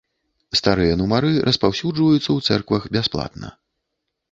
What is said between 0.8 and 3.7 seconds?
нумары распаўсюджваюцца ў цэрквах бясплатна.